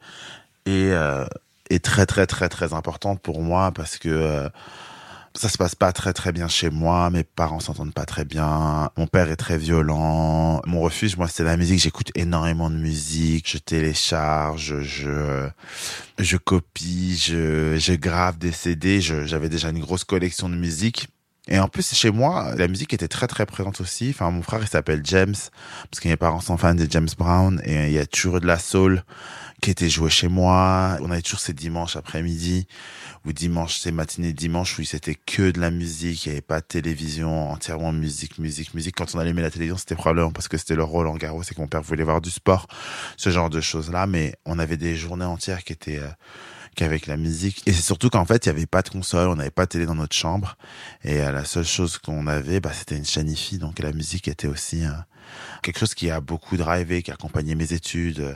[0.67, 1.25] est, euh,
[1.71, 4.49] est très très très très importante pour moi parce que euh,
[5.35, 8.91] ça se passe pas très très bien chez moi, mes parents s'entendent pas très bien,
[8.97, 10.61] mon père est très violent.
[10.67, 11.81] Mon refuge, moi, c'est la musique.
[11.81, 15.49] J'écoute énormément de musique, je télécharge, je
[16.19, 19.01] je copie, je je grave des CD.
[19.01, 21.09] J'avais déjà une grosse collection de musique.
[21.49, 24.11] Et en plus, chez moi, la musique était très très présente aussi.
[24.11, 25.35] Enfin, mon frère, il s'appelle James,
[25.91, 28.47] parce que mes parents sont fans de James Brown, et il y a toujours de
[28.47, 29.03] la soul
[29.61, 30.99] qui était jouée chez moi.
[31.01, 32.69] On avait toujours ces dimanches après-midi,
[33.25, 36.61] ou dimanche, ces matinées dimanche où c'était que de la musique, il n'y avait pas
[36.61, 38.97] de télévision, entièrement musique, musique, musique.
[38.97, 41.55] Quand on allumait la télévision, c'était probablement parce que c'était le rôle en Garros et
[41.55, 42.67] que mon père voulait voir du sport,
[43.17, 45.99] ce genre de choses-là, mais on avait des journées entières qui étaient...
[45.99, 46.09] euh,
[46.75, 47.63] qu'avec la musique.
[47.67, 49.71] Et c'est surtout qu'en fait, il n'y avait pas de console, on n'avait pas de
[49.71, 50.57] télé dans notre chambre.
[51.05, 53.23] Et euh, la seule chose qu'on avait, bah, c'était une chaîne.
[53.61, 54.91] Donc la musique était aussi euh,
[55.63, 58.35] quelque chose qui a beaucoup drivé, qui a accompagné mes études, euh,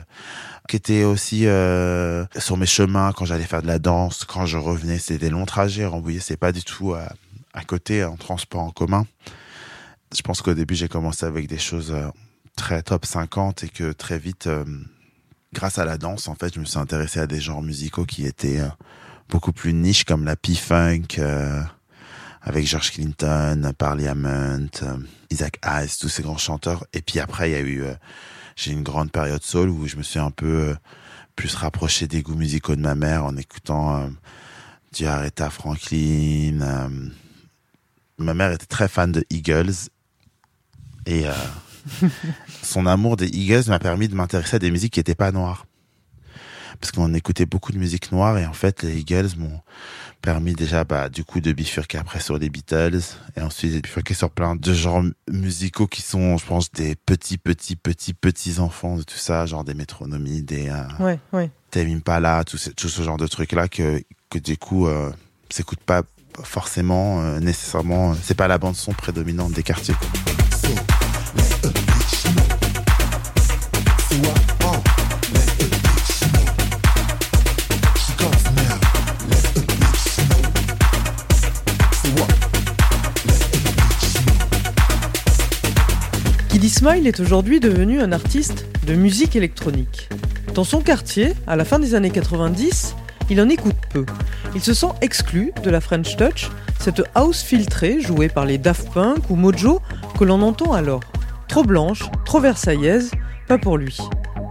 [0.67, 4.57] qui était aussi euh, sur mes chemins quand j'allais faire de la danse, quand je
[4.57, 4.99] revenais.
[4.99, 5.85] C'était des longs trajets.
[5.85, 7.09] Rambouillet, c'est pas du tout à,
[7.53, 9.05] à côté, en transport en commun.
[10.15, 12.07] Je pense qu'au début, j'ai commencé avec des choses euh,
[12.55, 14.47] très top 50 et que très vite...
[14.47, 14.63] euh,
[15.53, 18.25] grâce à la danse, en fait, je me suis intéressé à des genres musicaux qui
[18.25, 18.69] étaient euh,
[19.29, 21.61] beaucoup plus niches, comme la P-Funk, euh,
[22.47, 24.97] avec George Clinton, Parliament, euh,
[25.29, 26.85] Isaac Hayes, tous ces grands chanteurs.
[26.93, 27.93] Et puis après, il y a eu, euh,
[28.55, 30.75] j'ai une grande période soul où je me suis un peu euh,
[31.35, 34.09] plus rapproché des goûts musicaux de ma mère en écoutant
[34.93, 36.89] du Aretha Franklin.
[38.17, 39.89] ma mère était très fan de Eagles
[41.05, 41.25] et
[42.63, 45.66] son amour des Eagles m'a permis de m'intéresser à des musiques qui n'étaient pas noires.
[46.79, 49.61] Parce qu'on écoutait beaucoup de musique noire et en fait les Eagles m'ont
[50.21, 53.01] permis déjà bah, du coup de bifurquer après sur les Beatles
[53.35, 57.37] et ensuite de bifurquer sur plein de genres musicaux qui sont je pense des petits
[57.37, 61.49] petits petits petits enfants de tout ça genre des métronomies des euh, Ouais, ouais.
[61.71, 65.11] Tame Impala tout ce, tout ce genre de trucs là que que du coup euh,
[65.49, 66.03] s'écoute pas
[66.43, 68.15] forcément euh, nécessairement.
[68.21, 69.95] C'est pas la bande son prédominante des quartiers
[74.09, 74.56] Kid
[86.77, 90.09] Smile est aujourd'hui devenu un artiste de musique électronique.
[90.53, 92.95] Dans son quartier, à la fin des années 90,
[93.31, 94.05] il en écoute peu.
[94.53, 98.93] Il se sent exclu de la French Touch, cette house filtrée jouée par les Daft
[98.93, 99.81] Punk ou Mojo
[100.19, 101.01] que l'on entend alors.
[101.47, 103.09] Trop blanche, trop versaillaise,
[103.47, 103.97] pas pour lui.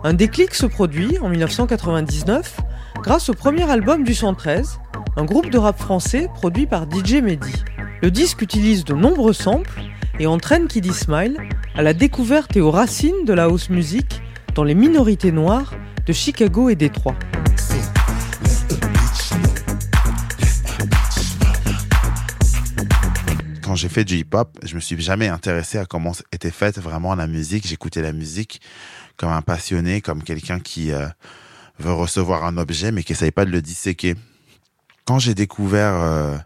[0.02, 2.56] Un déclic se produit en 1999
[3.04, 4.80] grâce au premier album du 113,
[5.16, 7.62] un groupe de rap français produit par DJ Mehdi.
[8.02, 9.80] Le disque utilise de nombreux samples
[10.18, 11.36] et entraîne Kiddy Smile
[11.76, 14.22] à la découverte et aux racines de la house music
[14.54, 15.74] dans les minorités noires
[16.06, 17.16] de Chicago et Détroit.
[23.62, 27.14] quand j'ai fait du hip-hop, je me suis jamais intéressé à comment était faite vraiment
[27.14, 27.66] la musique.
[27.66, 28.60] J'écoutais la musique
[29.16, 31.06] comme un passionné, comme quelqu'un qui euh,
[31.78, 34.14] veut recevoir un objet mais qui essaye pas de le disséquer.
[35.07, 36.37] Quand j'ai découvert euh,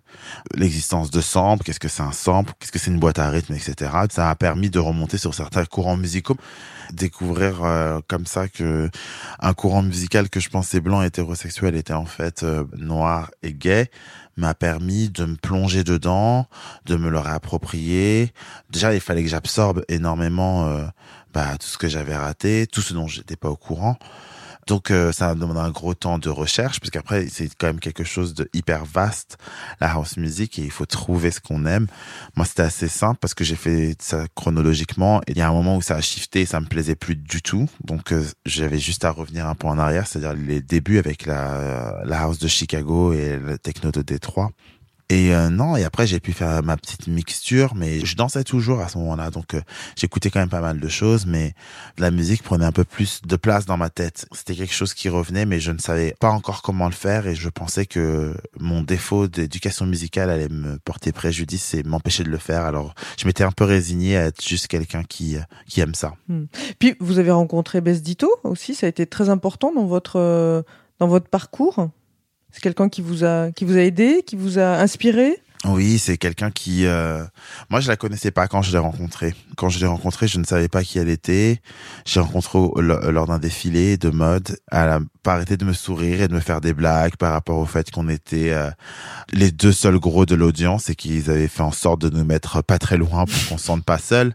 [0.54, 3.54] l'existence de sample, qu'est-ce que c'est un sample, qu'est-ce que c'est une boîte à rythme,
[3.54, 6.36] etc., ça a permis de remonter sur certains courants musicaux,
[6.92, 8.90] découvrir euh, comme ça que
[9.38, 13.54] un courant musical que je pensais blanc et hétérosexuel était en fait euh, noir et
[13.54, 13.90] gay
[14.36, 16.46] m'a permis de me plonger dedans,
[16.84, 18.32] de me le réapproprier.
[18.68, 20.70] Déjà, il fallait que j'absorbe énormément
[21.34, 23.98] bah, tout ce que j'avais raté, tout ce dont j'étais pas au courant.
[24.70, 28.04] Donc euh, ça demande un gros temps de recherche, parce qu'après c'est quand même quelque
[28.04, 29.36] chose de hyper vaste,
[29.80, 31.88] la house music, et il faut trouver ce qu'on aime.
[32.36, 35.52] Moi c'était assez simple parce que j'ai fait ça chronologiquement, et il y a un
[35.52, 38.78] moment où ça a shifté, et ça me plaisait plus du tout, donc euh, j'avais
[38.78, 42.46] juste à revenir un peu en arrière, c'est-à-dire les débuts avec la, la house de
[42.46, 44.52] Chicago et le techno de Détroit.
[45.10, 48.80] Et euh, non, et après j'ai pu faire ma petite mixture, mais je dansais toujours
[48.80, 49.60] à ce moment-là, donc euh,
[49.96, 51.54] j'écoutais quand même pas mal de choses, mais
[51.98, 54.28] la musique prenait un peu plus de place dans ma tête.
[54.30, 57.34] C'était quelque chose qui revenait, mais je ne savais pas encore comment le faire, et
[57.34, 62.38] je pensais que mon défaut d'éducation musicale allait me porter préjudice et m'empêcher de le
[62.38, 62.62] faire.
[62.62, 66.12] Alors je m'étais un peu résigné à être juste quelqu'un qui qui aime ça.
[66.28, 66.44] Hmm.
[66.78, 70.62] Puis vous avez rencontré Bess Dito aussi, ça a été très important dans votre euh,
[71.00, 71.90] dans votre parcours.
[72.52, 75.40] C'est quelqu'un qui vous a qui vous a aidé, qui vous a inspiré?
[75.66, 77.22] Oui, c'est quelqu'un qui, euh...
[77.68, 79.34] moi, je la connaissais pas quand je l'ai rencontrée.
[79.58, 81.60] Quand je l'ai rencontrée, je ne savais pas qui elle était.
[82.06, 84.56] J'ai rencontré lors d'un défilé de mode.
[84.72, 87.58] Elle a pas arrêté de me sourire et de me faire des blagues par rapport
[87.58, 88.70] au fait qu'on était euh,
[89.34, 92.62] les deux seuls gros de l'audience et qu'ils avaient fait en sorte de nous mettre
[92.62, 94.32] pas très loin pour qu'on se sente pas seul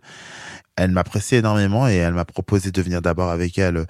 [0.78, 3.86] elle m'appréciait énormément et elle m'a proposé de venir d'abord avec elle euh,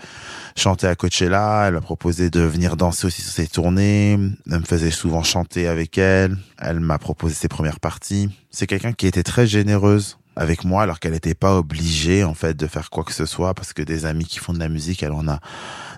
[0.56, 1.66] chanter à Coachella.
[1.68, 4.20] Elle m'a proposé de venir danser aussi sur ses tournées.
[4.52, 6.38] Elle me faisait souvent chanter avec elle.
[6.60, 8.30] Elle m'a proposé ses premières parties.
[8.52, 12.56] C'est quelqu'un qui était très généreuse avec moi alors qu'elle n'était pas obligée en fait
[12.56, 15.02] de faire quoi que ce soit parce que des amis qui font de la musique,
[15.02, 15.40] elle en a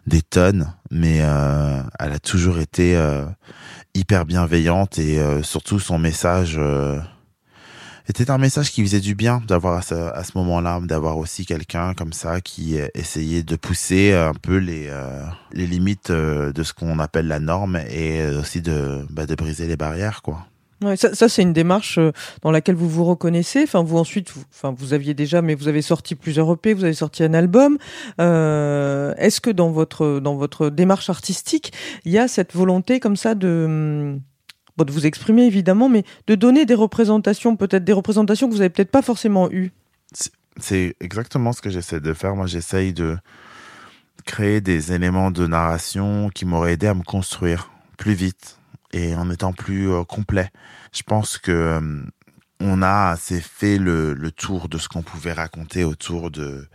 [0.05, 3.25] des tonnes, mais euh, elle a toujours été euh,
[3.95, 6.59] hyper bienveillante et surtout son message
[8.07, 12.13] c'était un message qui faisait du bien d'avoir à ce, moment-là, d'avoir aussi quelqu'un comme
[12.13, 17.27] ça qui essayait de pousser un peu les, euh, limites euh, de ce qu'on appelle
[17.27, 20.47] la norme et aussi de, bah, de briser les barrières, quoi.
[20.95, 22.11] Ça, c'est une démarche euh,
[22.43, 23.63] dans laquelle vous vous reconnaissez.
[23.63, 26.83] Enfin, vous ensuite, vous, enfin, vous aviez déjà, mais vous avez sorti plusieurs EP, vous
[26.83, 27.79] avez sorti un album.
[28.21, 31.73] Euh, Est-ce que dans votre dans votre démarche artistique,
[32.05, 34.19] il y a cette volonté comme ça de
[34.85, 38.69] de vous exprimer évidemment, mais de donner des représentations, peut-être des représentations que vous avez
[38.69, 39.71] peut-être pas forcément eues.
[40.59, 42.35] C'est exactement ce que j'essaie de faire.
[42.35, 43.17] Moi, j'essaye de
[44.25, 48.57] créer des éléments de narration qui m'auraient aidé à me construire plus vite
[48.93, 50.49] et en étant plus euh, complet.
[50.93, 52.01] Je pense que euh,
[52.59, 56.67] on a assez fait le, tour de ce qu'on pouvait raconter autour de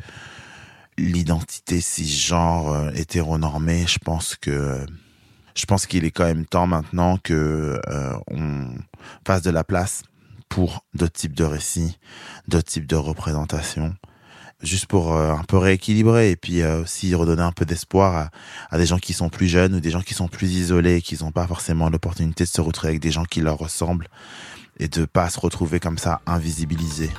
[0.99, 3.87] l'identité cisgenre euh, hétéronormée.
[3.87, 4.85] Je pense que
[5.55, 8.67] je pense qu'il est quand même temps maintenant que euh, on
[9.27, 10.03] fasse de la place
[10.49, 11.99] pour d'autres types de récits,
[12.49, 13.95] d'autres types de représentations,
[14.63, 18.31] juste pour euh, un peu rééquilibrer et puis euh, aussi redonner un peu d'espoir à,
[18.71, 21.23] à, des gens qui sont plus jeunes ou des gens qui sont plus isolés, qui
[21.23, 24.09] n'ont pas forcément l'opportunité de se retrouver avec des gens qui leur ressemblent
[24.79, 27.11] et de pas se retrouver comme ça invisibilisés.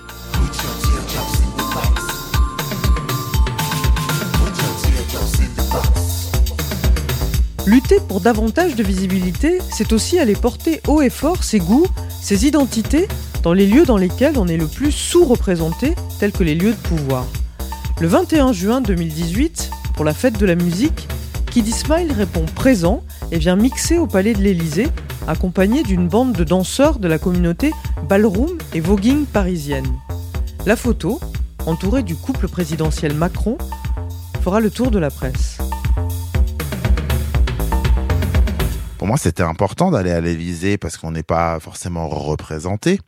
[7.65, 11.87] Lutter pour davantage de visibilité, c'est aussi aller porter haut et fort ses goûts,
[12.21, 13.07] ses identités,
[13.41, 16.87] dans les lieux dans lesquels on est le plus sous-représenté, tels que les lieux de
[16.87, 17.25] pouvoir.
[18.01, 21.07] Le 21 juin 2018, pour la fête de la musique,
[21.51, 24.89] Kid Smile répond présent et vient mixer au Palais de l'Élysée,
[25.25, 27.71] accompagné d'une bande de danseurs de la communauté
[28.09, 29.87] ballroom et voguing parisienne.
[30.65, 31.21] La photo,
[31.65, 33.57] entourée du couple présidentiel Macron,
[34.41, 35.52] fera le tour de la presse.
[39.03, 43.01] Pour moi, c'était important d'aller à l'Élysée parce qu'on n'est pas forcément représenté.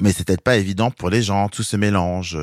[0.00, 2.38] Mais c'était pas évident pour les gens, tout se mélange.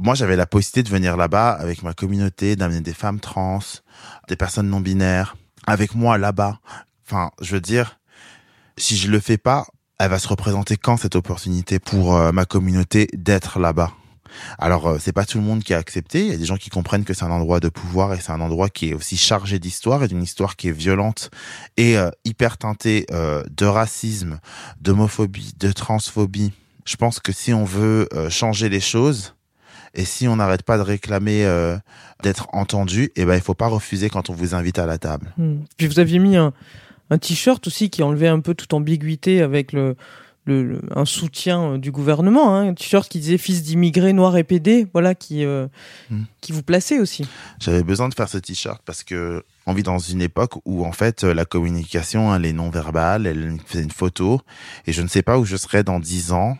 [0.00, 3.60] Moi, j'avais la possibilité de venir là-bas avec ma communauté, d'amener des femmes trans,
[4.26, 5.36] des personnes non binaires,
[5.68, 6.58] avec moi là-bas.
[7.06, 8.00] Enfin, je veux dire,
[8.76, 9.64] si je le fais pas,
[10.00, 13.92] elle va se représenter quand cette opportunité pour euh, ma communauté d'être là-bas?
[14.58, 16.20] Alors, euh, c'est pas tout le monde qui a accepté.
[16.20, 18.32] Il y a des gens qui comprennent que c'est un endroit de pouvoir et c'est
[18.32, 21.30] un endroit qui est aussi chargé d'histoire et d'une histoire qui est violente
[21.76, 24.40] et euh, hyper teintée euh, de racisme,
[24.80, 26.52] d'homophobie, de transphobie.
[26.84, 29.34] Je pense que si on veut changer les choses,
[29.94, 31.44] et si on n'arrête pas de réclamer
[32.22, 35.32] d'être entendu, eh ben il faut pas refuser quand on vous invite à la table.
[35.36, 35.58] Hmm.
[35.76, 36.52] Puis vous aviez mis un,
[37.10, 39.96] un t-shirt aussi qui enlevait un peu toute ambiguïté avec le
[40.46, 42.54] le, un soutien du gouvernement.
[42.54, 42.68] Hein.
[42.68, 46.24] Un t-shirt qui disait fils d'immigrés noirs et PD, voilà, qui, hmm.
[46.40, 47.26] qui vous plaçait aussi.
[47.60, 50.92] J'avais besoin de faire ce t-shirt parce que on vit dans une époque où en
[50.92, 54.40] fait la communication elle est non verbale, elle fait une photo
[54.86, 56.56] et je ne sais pas où je serai dans dix ans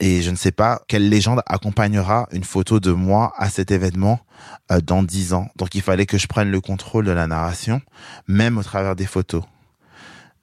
[0.00, 4.20] et je ne sais pas quelle légende accompagnera une photo de moi à cet événement
[4.70, 5.48] euh, dans dix ans.
[5.56, 7.80] Donc il fallait que je prenne le contrôle de la narration,
[8.26, 9.44] même au travers des photos.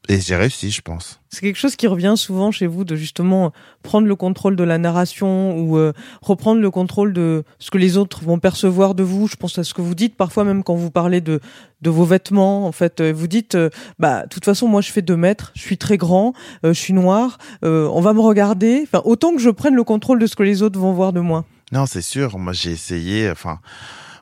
[0.09, 1.21] Et j'ai réussi, je pense.
[1.29, 4.79] C'est quelque chose qui revient souvent chez vous, de justement prendre le contrôle de la
[4.79, 9.27] narration ou euh, reprendre le contrôle de ce que les autres vont percevoir de vous.
[9.27, 11.39] Je pense à ce que vous dites parfois, même quand vous parlez de,
[11.81, 12.65] de vos vêtements.
[12.65, 15.51] En fait, euh, vous dites, euh, bah, de toute façon, moi, je fais deux mètres,
[15.55, 16.33] je suis très grand,
[16.63, 18.81] je suis noir, on va me regarder.
[18.83, 21.19] Enfin, autant que je prenne le contrôle de ce que les autres vont voir de
[21.19, 21.45] moi.
[21.71, 22.37] Non, c'est sûr.
[22.39, 23.29] Moi, j'ai essayé.
[23.29, 23.59] Enfin,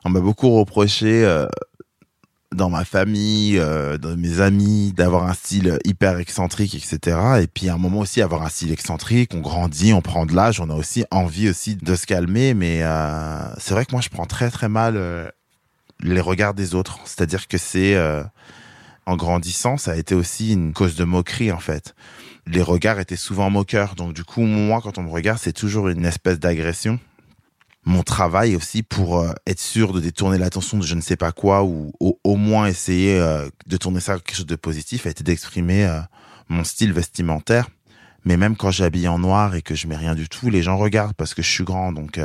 [0.04, 1.24] on m'a beaucoup reproché
[2.54, 7.18] dans ma famille, euh, dans mes amis, d'avoir un style hyper excentrique, etc.
[7.42, 10.34] Et puis à un moment aussi avoir un style excentrique, on grandit, on prend de
[10.34, 12.54] l'âge, on a aussi envie aussi de se calmer.
[12.54, 15.28] Mais euh, c'est vrai que moi je prends très très mal euh,
[16.00, 16.98] les regards des autres.
[17.04, 17.96] C'est-à-dire que c'est
[19.06, 21.94] en grandissant, ça a été aussi une cause de moquerie en fait.
[22.46, 25.88] Les regards étaient souvent moqueurs, donc du coup moi quand on me regarde, c'est toujours
[25.88, 26.98] une espèce d'agression
[27.84, 31.32] mon travail aussi pour euh, être sûr de détourner l'attention de je ne sais pas
[31.32, 35.24] quoi ou au, moins essayer euh, de tourner ça quelque chose de positif a été
[35.24, 36.00] d'exprimer euh,
[36.48, 37.68] mon style vestimentaire.
[38.24, 40.76] Mais même quand j'habille en noir et que je mets rien du tout, les gens
[40.76, 41.90] regardent parce que je suis grand.
[41.90, 42.20] Donc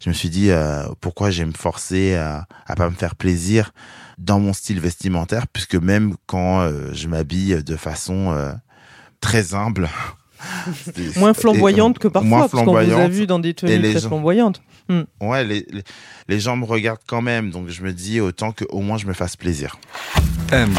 [0.00, 0.48] je me suis dit
[1.02, 3.72] pourquoi j'ai me forcer à, à pas me faire plaisir
[4.16, 8.34] dans mon style vestimentaire puisque même quand je m'habille de façon
[9.20, 9.90] très humble
[11.16, 14.62] moins flamboyante que parfois, parce qu'on vous a vu dans des tenues très flamboyantes.
[14.88, 15.02] Hmm.
[15.20, 15.66] Ouais, les,
[16.28, 19.12] les, gens me regardent quand même, donc je me dis autant qu'au moins je me
[19.12, 19.78] fasse plaisir.
[20.50, 20.72] M,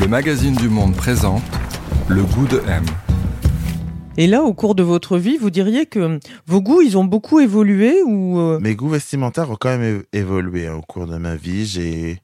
[0.00, 1.42] le magazine du monde présente
[2.08, 2.84] le goût de M.
[4.16, 7.38] Et là, au cours de votre vie, vous diriez que vos goûts, ils ont beaucoup
[7.38, 11.36] évolué ou euh, Mes goûts vestimentaires ont quand même évolué hein, au cours de ma
[11.36, 11.66] vie.
[11.66, 12.20] J'ai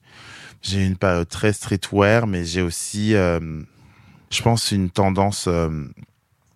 [0.64, 3.38] j'ai une période très streetwear, mais j'ai aussi, euh,
[4.30, 5.68] je pense, une tendance euh,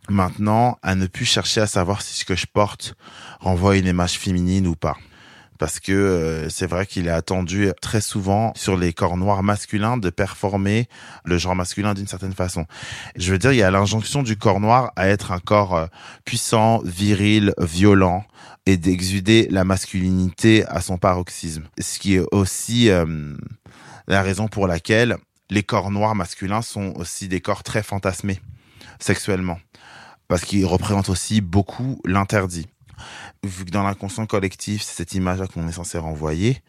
[0.09, 2.95] maintenant à ne plus chercher à savoir si ce que je porte
[3.41, 4.97] renvoie une image féminine ou pas.
[5.59, 9.97] Parce que euh, c'est vrai qu'il est attendu très souvent sur les corps noirs masculins
[9.97, 10.89] de performer
[11.25, 12.65] le genre masculin d'une certaine façon.
[13.17, 15.87] Je veux dire, il y a l'injonction du corps noir à être un corps euh,
[16.25, 18.25] puissant, viril, violent
[18.67, 21.65] et d'exuder la masculinité à son paroxysme.
[21.81, 23.35] Ce qui est aussi euh,
[24.07, 25.17] la raison pour laquelle
[25.51, 28.41] les corps noirs masculins sont aussi des corps très fantasmés
[29.01, 29.59] sexuellement
[30.29, 32.67] parce qu'il représente aussi beaucoup l'interdit.
[33.45, 36.63] Vu que dans l'inconscient collectif, c'est cette image-là qu'on est censé renvoyer,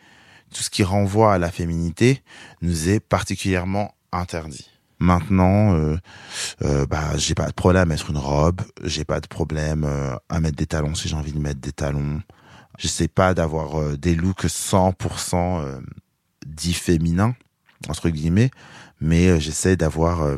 [0.54, 2.24] tout ce qui renvoie à la féminité
[2.62, 4.70] nous est particulièrement interdit.
[5.00, 5.98] Maintenant, euh,
[6.64, 10.16] euh, bah, j'ai pas de problème à mettre une robe, j'ai pas de problème euh,
[10.28, 12.22] à mettre des talons si j'ai envie de mettre des talons.
[12.78, 15.80] J'essaie pas d'avoir euh, des looks 100% euh,
[16.46, 17.36] dits féminins
[17.88, 18.52] entre guillemets,
[19.00, 20.38] mais j'essaie d'avoir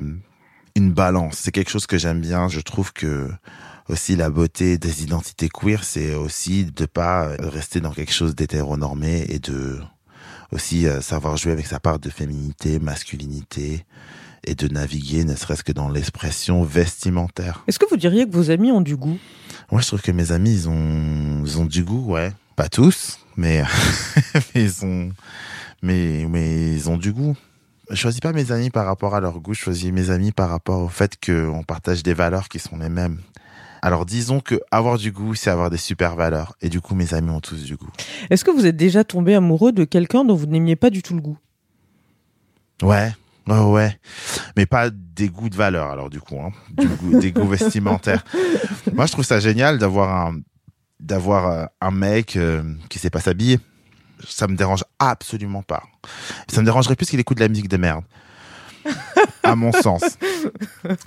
[0.75, 1.37] une balance.
[1.37, 2.47] C'est quelque chose que j'aime bien.
[2.47, 3.29] Je trouve que
[3.89, 9.25] aussi la beauté des identités queer, c'est aussi de pas rester dans quelque chose d'hétéronormé
[9.29, 9.79] et de
[10.51, 13.85] aussi euh, savoir jouer avec sa part de féminité, masculinité
[14.45, 17.63] et de naviguer ne serait-ce que dans l'expression vestimentaire.
[17.67, 19.17] Est-ce que vous diriez que vos amis ont du goût?
[19.71, 22.31] Moi, je trouve que mes amis, ils ont, ils ont du goût, ouais.
[22.55, 23.63] Pas tous, mais,
[24.55, 25.11] mais ils ont,
[25.81, 27.37] mais, mais ils ont du goût
[27.91, 30.49] je choisis pas mes amis par rapport à leur goût, je choisis mes amis par
[30.49, 33.19] rapport au fait qu'on partage des valeurs qui sont les mêmes.
[33.81, 36.55] Alors disons que avoir du goût, c'est avoir des super valeurs.
[36.61, 37.89] Et du coup, mes amis ont tous du goût.
[38.29, 41.15] Est-ce que vous êtes déjà tombé amoureux de quelqu'un dont vous n'aimiez pas du tout
[41.15, 41.37] le goût?
[42.83, 43.11] Ouais,
[43.47, 43.99] ouais, ouais.
[44.55, 46.51] Mais pas des goûts de valeur, alors du coup, hein.
[47.19, 48.23] des goûts vestimentaires.
[48.93, 50.39] Moi, je trouve ça génial d'avoir un,
[50.99, 53.59] d'avoir euh, un mec euh, qui sait pas s'habiller
[54.27, 55.83] ça me dérange absolument pas.
[56.47, 58.03] Ça me dérangerait plus qu'il écoute de la musique de merde.
[59.43, 60.01] à mon sens.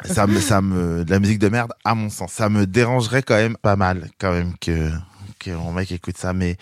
[0.04, 2.32] Ça me, ça me, de la musique de merde, à mon sens.
[2.32, 4.90] Ça me dérangerait quand même pas mal, quand même, que,
[5.38, 6.32] que mon mec écoute ça.
[6.32, 6.56] Mais,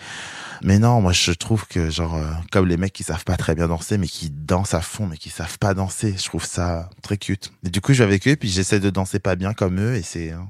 [0.63, 3.55] mais non, moi, je trouve que, genre, euh, comme les mecs qui savent pas très
[3.55, 6.89] bien danser, mais qui dansent à fond, mais qui savent pas danser, je trouve ça
[7.01, 7.51] très cute.
[7.65, 9.95] Et du coup, je vais avec eux, puis j'essaie de danser pas bien comme eux,
[9.95, 10.47] et c'est, hein.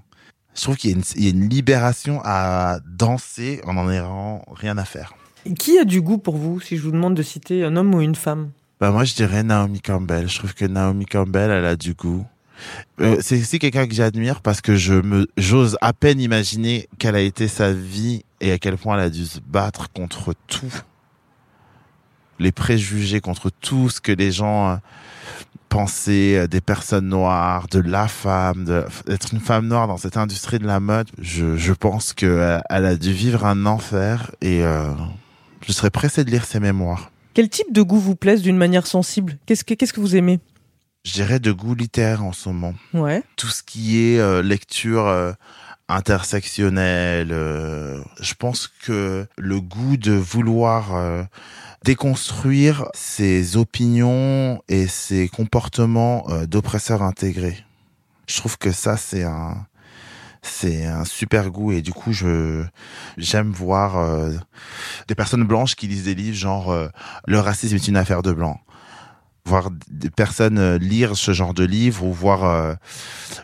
[0.56, 4.86] je trouve qu'il y, y, a une libération à danser en en ayant rien à
[4.86, 5.14] faire.
[5.58, 8.02] Qui a du goût pour vous, si je vous demande de citer un homme ou
[8.02, 8.52] une femme?
[8.80, 10.30] Bah moi je dirais Naomi Campbell.
[10.30, 12.26] Je trouve que Naomi Campbell, elle a du goût.
[13.02, 17.16] Euh, c'est aussi quelqu'un que j'admire parce que je me j'ose à peine imaginer quelle
[17.16, 20.72] a été sa vie et à quel point elle a dû se battre contre tout
[22.39, 24.76] les préjugés, contre tout ce que les gens euh,
[25.70, 30.60] pensaient euh, des personnes noires, de la femme, d'être une femme noire dans cette industrie
[30.60, 31.10] de la mode.
[31.20, 34.94] Je, je pense qu'elle elle a dû vivre un enfer et euh,
[35.66, 37.11] je serais pressé de lire ses mémoires.
[37.34, 39.38] Quel type de goût vous plaise d'une manière sensible?
[39.45, 40.39] Qu'est-ce que, qu'est-ce que vous aimez?
[41.03, 42.76] Je dirais de goût littéraire en ce moment.
[42.93, 43.24] Ouais.
[43.36, 45.34] Tout ce qui est euh, lecture euh,
[45.89, 47.32] intersectionnelle.
[47.32, 51.28] euh, je pense que le goût de vouloir
[51.84, 57.57] déconstruire ses opinions et ses comportements d'oppresseurs intégrés.
[58.28, 59.66] Je trouve que ça c'est un
[60.46, 62.64] c'est un super goût et du coup je
[63.18, 64.32] j'aime voir euh,
[65.08, 66.89] des personnes blanches qui lisent des livres genre euh,
[67.26, 68.60] le racisme est une affaire de blancs
[69.46, 72.76] voir des personnes euh, lire ce genre de livres ou voir euh,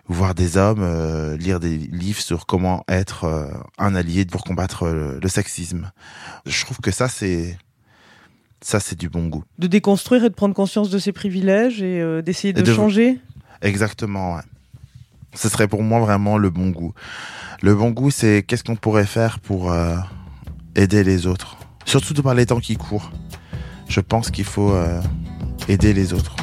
[0.08, 3.47] voir des hommes euh, lire des livres sur comment être euh,
[3.78, 5.91] un allié pour combattre le sexisme.
[6.45, 7.58] Je trouve que ça c'est
[8.62, 9.43] ça c'est du bon goût.
[9.58, 13.20] De déconstruire et de prendre conscience de ses privilèges et euh, d'essayer de, de- changer?
[13.62, 14.36] Exactement.
[14.36, 14.41] Ouais.
[15.34, 16.94] Ce serait pour moi vraiment le bon goût.
[17.62, 19.96] Le bon goût c'est qu'est-ce qu'on pourrait faire pour euh,
[20.76, 21.58] aider les autres.
[21.86, 23.12] Surtout par les temps qui courent.
[23.88, 25.02] Je pense qu'il faut euh,
[25.68, 26.36] aider les autres.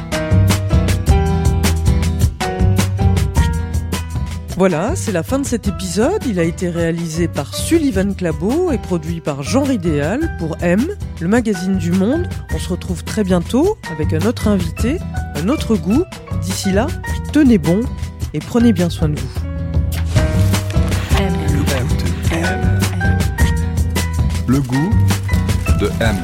[4.59, 6.24] Voilà, c'est la fin de cet épisode.
[6.26, 10.82] Il a été réalisé par Sullivan Clabot et produit par Genre Idéal pour M,
[11.20, 12.26] le magazine du Monde.
[12.55, 14.97] On se retrouve très bientôt avec un autre invité,
[15.34, 16.05] un autre goût.
[16.41, 16.87] D'ici là,
[17.34, 17.82] tenez bon
[18.37, 19.41] et prenez bien soin de vous.
[24.47, 24.91] Le goût
[25.80, 26.16] de M.